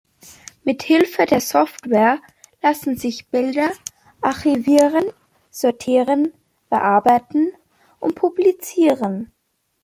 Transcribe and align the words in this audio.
Mit 0.63 0.81
Hilfe 0.81 1.27
der 1.27 1.41
Software 1.41 2.19
lassen 2.63 2.97
sich 2.97 3.27
Bilder 3.29 3.69
archivieren, 4.19 5.03
sortieren, 5.51 6.33
bearbeiten 6.71 7.51
und 7.99 8.15
publizieren. 8.15 9.31